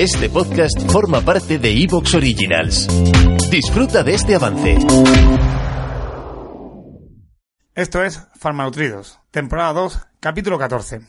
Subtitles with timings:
[0.00, 2.88] Este podcast forma parte de Evox Originals.
[3.50, 4.78] Disfruta de este avance.
[7.74, 11.00] Esto es Farmanutridos, temporada 2, capítulo 14.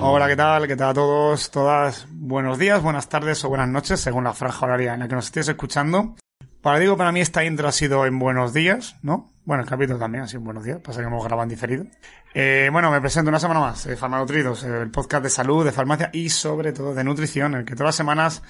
[0.00, 0.66] Hola, ¿qué tal?
[0.66, 1.50] ¿Qué tal a todos?
[1.50, 2.09] Todas.
[2.30, 5.24] Buenos días, buenas tardes o buenas noches, según la franja horaria en la que nos
[5.24, 6.14] estéis escuchando.
[6.62, 9.32] Para digo, para mí esta intro ha sido en buenos días, ¿no?
[9.44, 11.86] Bueno, el capítulo también ha sido en buenos días, pasa que hemos grabado en diferido.
[12.32, 16.10] Eh, bueno, me presento una semana más, eh, Farmanutridos, el podcast de salud, de farmacia
[16.12, 18.44] y sobre todo de nutrición, en el que todas las semanas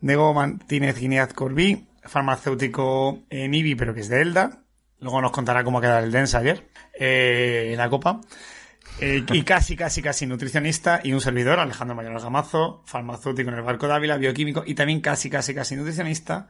[0.00, 4.64] Diego Martínez Guineaz Corbí, farmacéutico en IBI, pero que es de Elda.
[4.98, 8.22] Luego nos contará cómo ha quedado el Densa ayer, eh, en la copa.
[9.00, 13.62] Eh, y casi, casi, casi nutricionista y un servidor, Alejandro Mayor Gamazo, farmacéutico en el
[13.62, 16.48] Barco de Ávila, bioquímico y también casi, casi, casi nutricionista.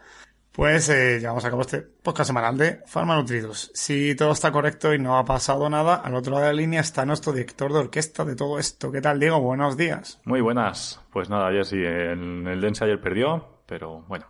[0.53, 3.71] Pues eh, llevamos a cabo este podcast semanal de Farmanutridos.
[3.73, 6.81] Si todo está correcto y no ha pasado nada, al otro lado de la línea
[6.81, 8.91] está nuestro director de orquesta de todo esto.
[8.91, 9.41] ¿Qué tal, Diego?
[9.41, 10.21] Buenos días.
[10.25, 11.01] Muy buenas.
[11.13, 14.27] Pues nada, ayer sí, el, el Dense ayer perdió, pero bueno,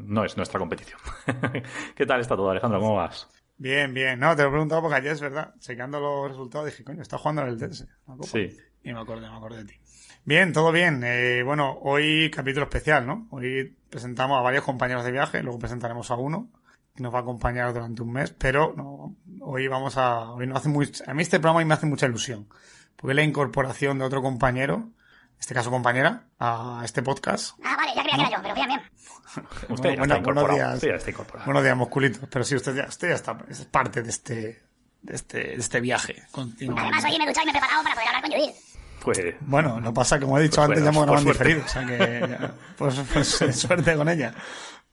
[0.00, 0.98] no es nuestra competición.
[1.94, 2.80] ¿Qué tal está todo, Alejandro?
[2.80, 3.28] ¿Cómo vas?
[3.58, 4.18] Bien, bien.
[4.20, 5.54] No, te lo he preguntado porque ayer es verdad.
[5.58, 7.86] Chequeando los resultados dije, coño, está jugando en el Dense.
[8.22, 8.56] Sí.
[8.82, 9.74] Y me acordé, me acordé de ti.
[10.24, 11.02] Bien, todo bien.
[11.04, 13.26] Eh, bueno, hoy capítulo especial, ¿no?
[13.30, 16.48] Hoy presentamos a varios compañeros de viaje, luego presentaremos a uno
[16.94, 20.56] que nos va a acompañar durante un mes, pero no, hoy vamos a, hoy no
[20.56, 22.48] hace muy, a mí este programa me hace mucha ilusión,
[22.96, 24.90] porque la incorporación de otro compañero,
[25.38, 27.56] este caso compañera, a este podcast.
[27.64, 28.80] Ah, vale, ya creía que era yo, pero bien, bien.
[29.68, 30.54] Usted ya Bueno, está buenos incorporado.
[30.56, 30.80] días.
[30.82, 31.44] Ya está incorporado.
[31.46, 34.62] Buenos días, musculitos, pero sí, usted ya, usted ya está, es parte de este,
[35.02, 36.78] de este, de este viaje continuo.
[36.78, 38.54] Además, hoy me he duchado y me he preparado para poder hablar con Judith.
[39.02, 41.68] Pues, Bueno, no pasa, como he dicho Pues antes, ya bueno, hemos grabado diferido, o
[41.68, 43.28] sea que, ya, pues, pues
[43.60, 44.34] suerte con ella.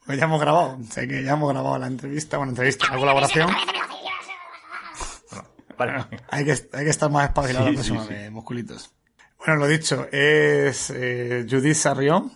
[0.06, 2.98] Pues ya hemos grabado, o sea que ya hemos grabado la entrevista, bueno, entrevista, la
[3.00, 3.50] colaboración.
[5.78, 6.06] vale.
[6.30, 8.14] Hay que, hay que estar más espabilado Sí, la próxima sí, sí.
[8.14, 8.94] vez, musculitos.
[9.46, 12.32] Bueno, lo dicho, es eh, Judith Sarrión.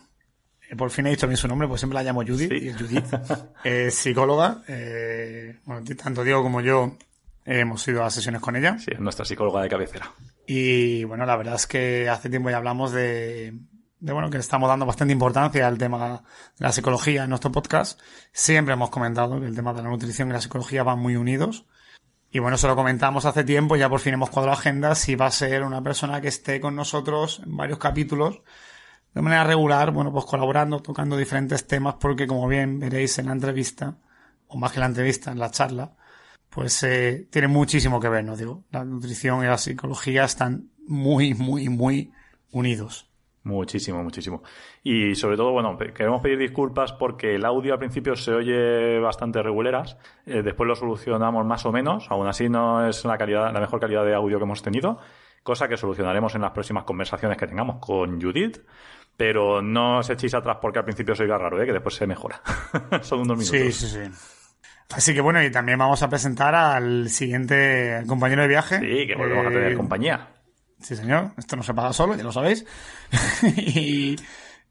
[0.69, 2.71] Eh, Por fin he dicho bien su nombre, pues siempre la llamo Judith, Sí.
[2.73, 3.05] Judith.
[3.63, 4.61] Es psicóloga.
[4.67, 6.97] Eh, bueno, tanto Diego como yo
[7.45, 8.77] hemos ido a sesiones con ella.
[8.77, 10.11] Sí, es nuestra psicóloga de cabecera.
[10.45, 13.53] Y bueno, la verdad es que hace tiempo ya hablamos de,
[13.99, 16.23] de bueno, que estamos dando bastante importancia al tema
[16.57, 17.99] de la psicología en nuestro podcast.
[18.31, 21.65] Siempre hemos comentado que el tema de la nutrición y la psicología van muy unidos.
[22.31, 25.25] Y bueno, se lo comentamos hace tiempo, ya por fin hemos cuadrado agenda, si va
[25.25, 28.41] a ser una persona que esté con nosotros en varios capítulos,
[29.13, 33.31] de manera regular, bueno, pues colaborando, tocando diferentes temas, porque como bien veréis en la
[33.31, 33.97] entrevista,
[34.47, 35.95] o más que la entrevista, en la charla,
[36.49, 38.35] pues eh, tiene muchísimo que ver, ¿no?
[38.35, 42.11] Digo, la nutrición y la psicología están muy, muy, muy
[42.51, 43.08] unidos.
[43.43, 44.43] Muchísimo, muchísimo.
[44.83, 49.41] Y sobre todo, bueno, queremos pedir disculpas porque el audio al principio se oye bastante
[49.41, 49.97] reguleras.
[50.25, 52.07] Eh, después lo solucionamos más o menos.
[52.11, 54.99] Aún así no es la calidad, la mejor calidad de audio que hemos tenido.
[55.41, 58.57] Cosa que solucionaremos en las próximas conversaciones que tengamos con Judith.
[59.15, 61.65] Pero no os echéis atrás porque al principio se oiga raro, ¿eh?
[61.65, 62.41] que después se mejora.
[63.01, 63.49] Son unos minutos.
[63.49, 64.11] Sí, sí, sí.
[64.91, 68.79] Así que bueno, y también vamos a presentar al siguiente compañero de viaje.
[68.79, 70.27] Sí, que volvemos a tener Eh, compañía.
[70.79, 71.31] Sí, señor.
[71.37, 72.65] Esto no se paga solo, ya lo sabéis.
[73.57, 74.15] y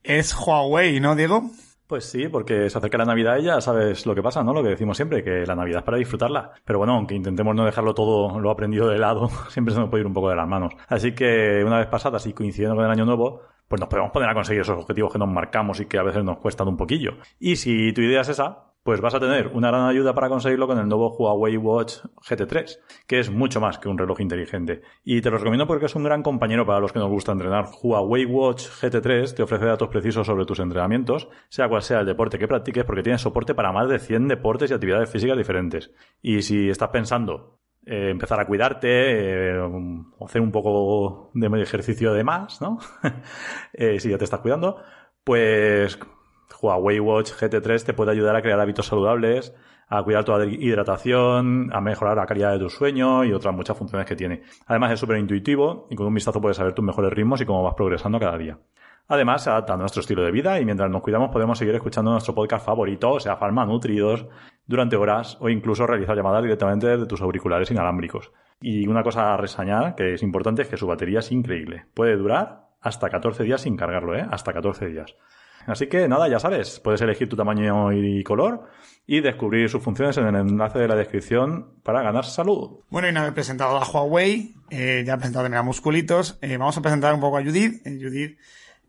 [0.02, 1.50] es Huawei, ¿no, Diego?
[1.86, 4.52] Pues sí, porque se acerca la Navidad y ya sabes lo que pasa, ¿no?
[4.52, 6.52] Lo que decimos siempre, que la Navidad es para disfrutarla.
[6.64, 10.02] Pero bueno, aunque intentemos no dejarlo todo lo aprendido de lado, siempre se nos puede
[10.02, 10.74] ir un poco de las manos.
[10.86, 14.28] Así que una vez pasadas y coincidiendo con el año nuevo, pues nos podemos poner
[14.28, 17.12] a conseguir esos objetivos que nos marcamos y que a veces nos cuestan un poquillo.
[17.40, 20.66] Y si tu idea es esa, pues vas a tener una gran ayuda para conseguirlo
[20.66, 21.96] con el nuevo Huawei Watch
[22.26, 24.80] GT3, que es mucho más que un reloj inteligente.
[25.04, 27.66] Y te lo recomiendo porque es un gran compañero para los que nos gusta entrenar.
[27.82, 32.38] Huawei Watch GT3 te ofrece datos precisos sobre tus entrenamientos, sea cual sea el deporte
[32.38, 35.90] que practiques, porque tiene soporte para más de 100 deportes y actividades físicas diferentes.
[36.22, 39.70] Y si estás pensando eh, empezar a cuidarte, eh,
[40.24, 42.78] hacer un poco de ejercicio de más, ¿no?
[43.74, 44.82] Eh, si ya te estás cuidando,
[45.24, 45.98] pues
[46.60, 49.54] Huawei Watch GT3 te puede ayudar a crear hábitos saludables,
[49.88, 54.06] a cuidar tu hidratación, a mejorar la calidad de tu sueño y otras muchas funciones
[54.06, 54.42] que tiene.
[54.66, 57.62] Además es súper intuitivo y con un vistazo puedes saber tus mejores ritmos y cómo
[57.62, 58.58] vas progresando cada día.
[59.10, 62.10] Además, se adapta a nuestro estilo de vida y mientras nos cuidamos podemos seguir escuchando
[62.10, 64.26] nuestro podcast favorito, o sea, Farma Nutridos,
[64.66, 68.30] durante horas o incluso realizar llamadas directamente desde tus auriculares inalámbricos.
[68.60, 71.86] Y una cosa a resañar que es importante es que su batería es increíble.
[71.94, 74.26] Puede durar hasta 14 días sin cargarlo, ¿eh?
[74.30, 75.16] Hasta 14 días.
[75.68, 78.68] Así que nada, ya sabes, puedes elegir tu tamaño y color
[79.06, 82.80] y descubrir sus funciones en el enlace de la descripción para ganar salud.
[82.90, 86.38] Bueno, y nada, he presentado a Huawei, eh, ya presentado también a Musculitos.
[86.42, 87.86] Eh, vamos a presentar un poco a Judith.
[87.86, 88.38] Eh, Judith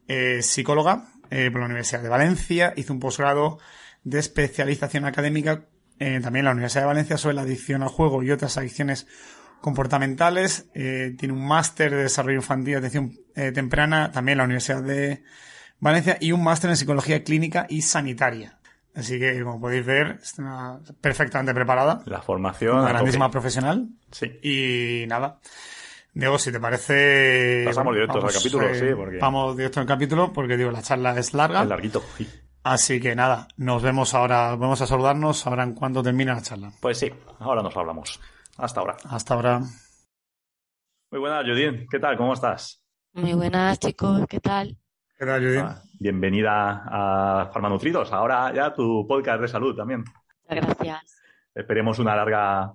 [0.07, 3.59] es psicóloga eh, por la Universidad de Valencia, hizo un posgrado
[4.03, 5.65] de especialización académica
[5.99, 9.05] eh, también en la Universidad de Valencia sobre la adicción al juego y otras adicciones
[9.61, 10.69] comportamentales.
[10.73, 14.81] Eh, tiene un máster de desarrollo infantil y atención eh, temprana también en la Universidad
[14.81, 15.23] de
[15.79, 18.57] Valencia y un máster en psicología clínica y sanitaria.
[18.95, 22.01] Así que, como podéis ver, está perfectamente preparada.
[22.05, 22.77] La formación.
[22.79, 23.87] Una a grandísima profesional.
[24.11, 24.25] Sí.
[24.43, 25.39] Y nada.
[26.13, 27.63] Diego, si te parece.
[27.65, 31.33] Pasamos directos al capítulo, sí, porque- Vamos directo al capítulo porque, digo, la charla es
[31.33, 31.61] larga.
[31.63, 32.03] Es larguito.
[32.17, 32.27] sí.
[32.61, 34.53] Así que nada, nos vemos ahora.
[34.57, 36.73] Vamos a saludarnos ahora en cuanto termine la charla.
[36.81, 37.09] Pues sí,
[37.39, 38.19] ahora nos hablamos.
[38.57, 38.97] Hasta ahora.
[39.05, 39.61] Hasta ahora.
[41.11, 41.87] Muy buenas, Judith.
[41.89, 42.17] ¿Qué tal?
[42.17, 42.83] ¿Cómo estás?
[43.13, 44.77] Muy buenas, chicos, ¿qué tal?
[45.19, 45.60] ¿Qué tal, Judith?
[45.60, 48.13] Ah, Bienvenida a Farmanutridos.
[48.13, 50.06] Ahora ya tu podcast de salud también.
[50.48, 51.21] Muchas gracias.
[51.54, 52.71] Esperemos una larga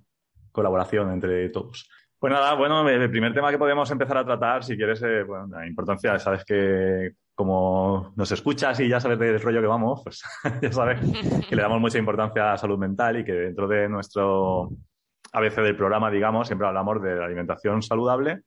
[0.53, 1.89] colaboración entre todos.
[2.19, 5.47] Pues nada, bueno, el primer tema que podemos empezar a tratar, si quieres, eh, bueno,
[5.47, 10.23] la importancia, sabes que como nos escuchas y ya sabes del rollo que vamos, pues
[10.61, 11.01] ya sabes
[11.49, 14.69] que le damos mucha importancia a la salud mental y que dentro de nuestro
[15.33, 18.43] ABC del programa, digamos, siempre hablamos de la alimentación saludable,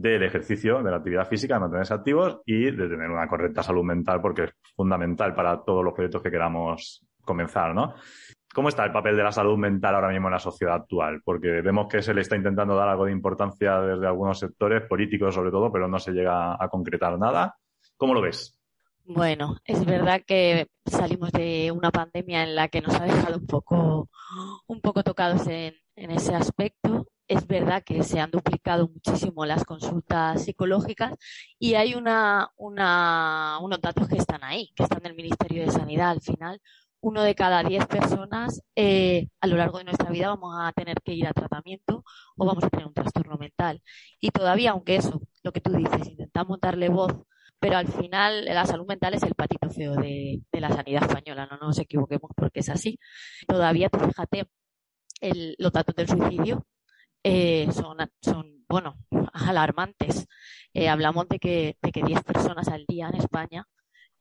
[0.00, 3.82] del ejercicio, de la actividad física, de mantenerse activos y de tener una correcta salud
[3.82, 7.94] mental porque es fundamental para todos los proyectos que queramos comenzar, ¿no?
[8.54, 11.22] ¿Cómo está el papel de la salud mental ahora mismo en la sociedad actual?
[11.24, 15.34] Porque vemos que se le está intentando dar algo de importancia desde algunos sectores, políticos
[15.34, 17.56] sobre todo, pero no se llega a concretar nada.
[17.96, 18.60] ¿Cómo lo ves?
[19.06, 23.46] Bueno, es verdad que salimos de una pandemia en la que nos ha dejado un
[23.46, 24.10] poco,
[24.66, 27.06] un poco tocados en, en ese aspecto.
[27.60, 31.14] Verdad que se han duplicado muchísimo las consultas psicológicas
[31.58, 36.10] y hay una, unos datos que están ahí, que están del Ministerio de Sanidad.
[36.10, 36.60] Al final,
[37.00, 41.00] uno de cada diez personas eh, a lo largo de nuestra vida vamos a tener
[41.02, 42.04] que ir a tratamiento
[42.36, 43.82] o vamos a tener un trastorno mental.
[44.20, 47.12] Y todavía, aunque eso, lo que tú dices, intentamos darle voz
[47.58, 51.48] pero al final la salud mental es el patito feo de, de la sanidad española,
[51.50, 52.98] no nos equivoquemos porque es así.
[53.48, 54.46] Todavía, tú fíjate,
[55.20, 56.66] el- los datos del suicidio
[57.28, 58.96] eh, son, son, bueno,
[59.32, 60.26] alarmantes.
[60.72, 63.64] Eh, hablamos de que, de que 10 personas al día en España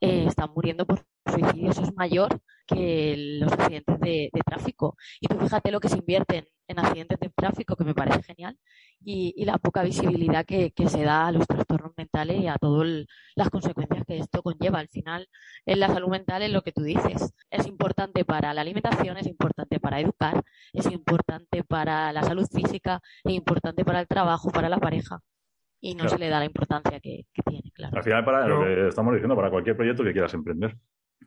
[0.02, 1.72] eh, están muriendo por suicidio.
[1.72, 4.96] Eso es mayor que los accidentes de, de tráfico.
[5.20, 8.24] Y tú fíjate lo que se invierte en, en accidentes de tráfico, que me parece
[8.24, 8.58] genial,
[9.04, 12.56] y, y la poca visibilidad que, que se da a los trastornos mentales y a
[12.58, 13.06] todas
[13.36, 14.80] las consecuencias que esto conlleva.
[14.80, 15.28] Al final,
[15.66, 17.34] en la salud mental es lo que tú dices.
[17.52, 20.42] Es importante para la alimentación, es importante para educar,
[20.74, 25.20] es importante para la salud física, es importante para el trabajo, para la pareja.
[25.82, 26.10] Y no Claro.
[26.10, 27.96] se le da la importancia que, que tiene, claro.
[27.98, 30.76] Al final, para lo que estamos diciendo, para cualquier proyecto que quieras emprender.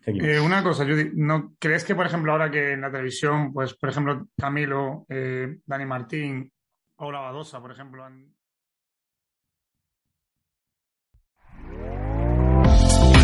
[0.06, 3.74] Eh, una cosa, Judith, ¿no crees que, por ejemplo, ahora que en la televisión, pues,
[3.74, 6.50] por ejemplo, Camilo, eh, Dani Martín,
[6.96, 8.32] Paula Badosa, por ejemplo, han,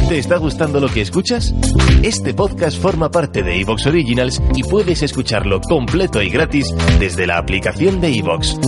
[0.08, 1.54] ¿Te está gustando lo que escuchas?
[2.02, 7.38] Este podcast forma parte de Evox Originals y puedes escucharlo completo y gratis desde la
[7.38, 8.58] aplicación de Evox.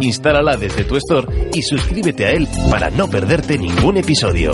[0.00, 4.52] Instálala desde tu store y suscríbete a él para no perderte ningún episodio.